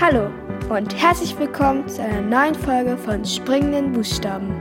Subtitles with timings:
[0.00, 0.30] Hallo
[0.70, 4.58] und herzlich willkommen zu einer neuen Folge von Springenden Buchstaben.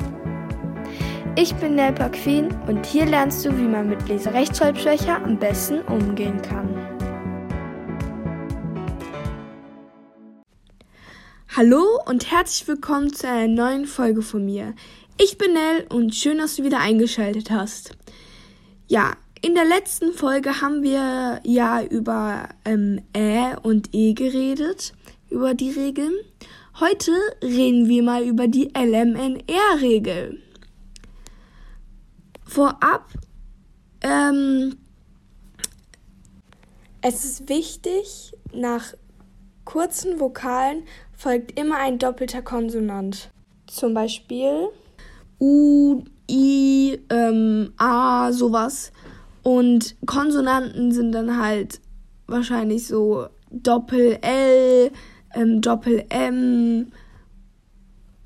[1.37, 6.41] Ich bin Nelpa Queen und hier lernst du, wie man mit Leserechtschreibschwäche am besten umgehen
[6.41, 6.75] kann.
[11.55, 14.73] Hallo und herzlich willkommen zu einer neuen Folge von mir.
[15.17, 17.97] Ich bin Nell und schön, dass du wieder eingeschaltet hast.
[18.89, 24.93] Ja, in der letzten Folge haben wir ja über ähm, Ä und E geredet
[25.29, 26.13] über die Regeln.
[26.79, 27.11] Heute
[27.43, 30.41] reden wir mal über die LMNR-Regel.
[32.45, 33.05] Vorab,
[34.01, 34.75] ähm,
[37.01, 38.93] es ist wichtig, nach
[39.65, 40.83] kurzen Vokalen
[41.15, 43.29] folgt immer ein doppelter Konsonant.
[43.67, 44.69] Zum Beispiel
[45.39, 48.91] U, I, ähm, A, sowas.
[49.43, 51.79] Und Konsonanten sind dann halt
[52.27, 54.91] wahrscheinlich so Doppel L,
[55.33, 56.91] ähm, Doppel M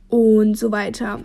[0.09, 1.21] und so weiter.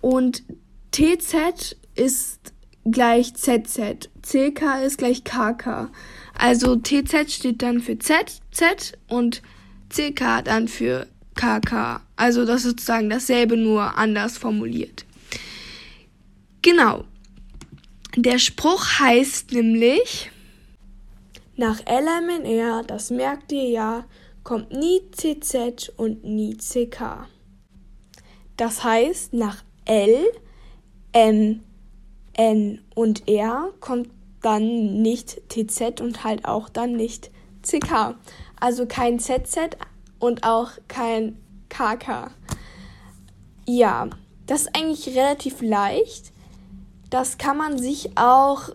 [0.00, 0.42] Und
[0.90, 2.52] TZ ist
[2.90, 5.90] gleich ZZ, CK ist gleich KK.
[6.38, 9.42] Also TZ steht dann für Z, Z und
[9.88, 12.00] CK dann für KK.
[12.16, 15.04] Also das ist sozusagen dasselbe, nur anders formuliert.
[16.62, 17.04] Genau.
[18.16, 20.30] Der Spruch heißt nämlich,
[21.56, 24.04] nach LMNR, das merkt ihr ja,
[24.44, 27.26] kommt nie CZ und nie CK.
[28.56, 30.24] Das heißt, nach L,
[31.12, 31.64] M,
[32.34, 34.10] N und R kommt
[34.42, 37.30] dann nicht TZ und halt auch dann nicht
[37.62, 38.14] CK.
[38.60, 39.76] Also kein ZZ
[40.18, 41.38] und auch kein
[41.70, 42.30] KK.
[43.66, 44.10] Ja,
[44.46, 46.32] das ist eigentlich relativ leicht.
[47.08, 48.70] Das kann man sich auch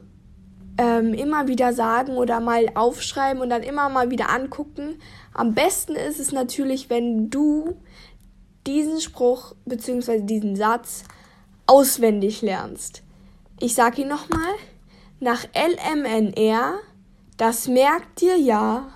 [0.79, 5.01] ähm, immer wieder sagen oder mal aufschreiben und dann immer mal wieder angucken.
[5.33, 7.75] Am besten ist es natürlich, wenn du
[8.65, 10.21] diesen Spruch bzw.
[10.21, 11.03] diesen Satz
[11.67, 13.03] auswendig lernst.
[13.59, 14.53] Ich sage ihn nochmal.
[15.19, 16.75] Nach LMNR,
[17.35, 18.87] das merkt dir ja,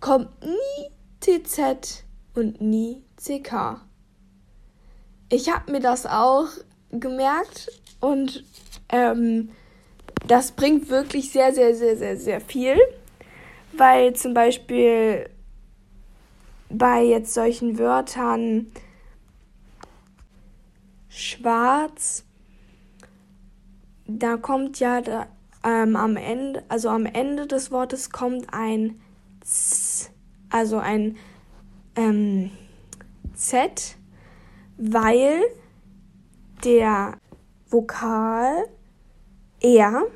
[0.00, 0.90] kommt nie
[1.20, 2.02] TZ
[2.34, 3.80] und nie CK.
[5.28, 6.48] Ich habe mir das auch
[6.90, 8.44] gemerkt und
[8.88, 9.50] ähm,
[10.26, 12.76] das bringt wirklich sehr, sehr, sehr, sehr, sehr viel,
[13.72, 15.28] weil zum Beispiel
[16.68, 18.66] bei jetzt solchen Wörtern
[21.08, 22.24] schwarz,
[24.06, 25.26] da kommt ja da,
[25.62, 29.00] ähm, am Ende, also am Ende des Wortes kommt ein
[29.40, 30.10] Z,
[30.50, 31.16] also ein
[31.96, 32.50] ähm,
[33.34, 33.96] Z,
[34.76, 35.42] weil
[36.64, 37.18] der
[37.68, 38.68] Vokal
[39.64, 40.06] er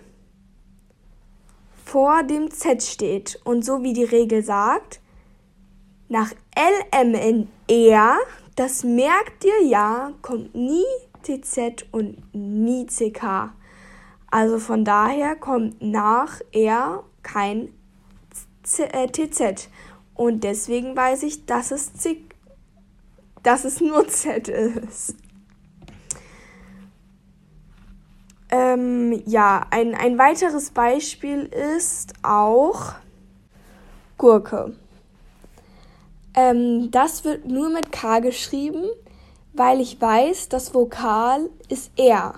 [1.84, 3.40] vor dem Z steht.
[3.44, 5.00] Und so wie die Regel sagt,
[6.08, 8.18] nach LMNR,
[8.56, 10.84] das merkt ihr ja, kommt nie
[11.22, 13.54] TZ und nie CK.
[14.30, 17.72] Also von daher kommt nach R kein
[18.62, 19.70] Z, äh, TZ.
[20.14, 22.22] Und deswegen weiß ich, dass es, C,
[23.42, 25.14] dass es nur Z ist.
[28.50, 31.44] Ähm, ja, ein, ein weiteres Beispiel
[31.76, 32.94] ist auch
[34.16, 34.74] Gurke.
[36.34, 38.84] Ähm, das wird nur mit K geschrieben,
[39.52, 42.34] weil ich weiß, das Vokal ist R.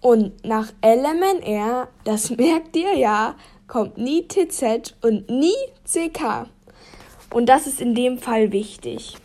[0.00, 3.34] Und nach LMNR, das merkt ihr ja,
[3.66, 6.46] kommt nie TZ und nie CK.
[7.32, 9.16] Und das ist in dem Fall wichtig.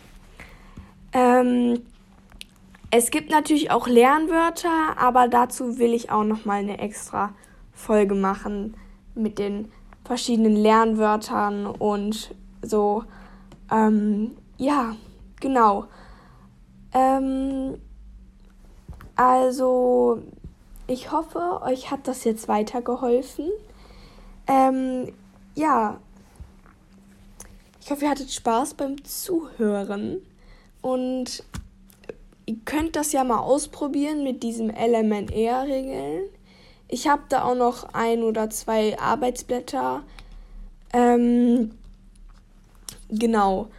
[1.13, 1.81] Ähm,
[2.95, 7.33] es gibt natürlich auch Lernwörter, aber dazu will ich auch noch mal eine extra
[7.71, 8.77] Folge machen
[9.15, 9.71] mit den
[10.05, 13.03] verschiedenen Lernwörtern und so.
[13.71, 14.95] Ähm, ja,
[15.39, 15.85] genau.
[16.93, 17.81] Ähm,
[19.15, 20.21] also,
[20.85, 23.49] ich hoffe, euch hat das jetzt weitergeholfen.
[24.45, 25.11] Ähm,
[25.55, 25.97] ja,
[27.81, 30.21] ich hoffe, ihr hattet Spaß beim Zuhören
[30.83, 31.43] und
[32.45, 36.23] ihr könnt das ja mal ausprobieren mit diesem LMNR-Regeln.
[36.87, 40.03] Ich habe da auch noch ein oder zwei Arbeitsblätter.
[40.93, 41.71] Ähm,
[43.09, 43.69] genau.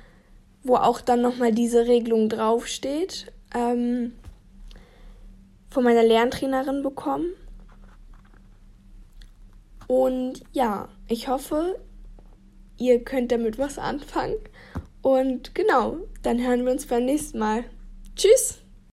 [0.62, 3.32] Wo auch dann nochmal diese Regelung draufsteht.
[3.54, 4.12] Ähm,
[5.70, 7.34] von meiner Lerntrainerin bekommen.
[9.86, 11.78] Und ja, ich hoffe,
[12.78, 14.36] ihr könnt damit was anfangen.
[15.02, 17.64] Und genau, dann hören wir uns beim nächsten Mal.
[18.16, 18.63] Tschüss!